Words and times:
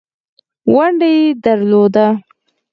ونډه 0.73 1.07
یې 1.17 1.25
درلوده. 1.43 2.07